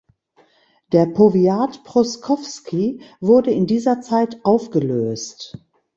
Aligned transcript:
Der 0.93 1.05
Powiat 1.05 1.83
Pruszkowski 1.83 3.01
wurde 3.19 3.51
in 3.51 3.67
dieser 3.67 4.01
Zeit 4.01 4.43
aufgelöst. 4.43 5.59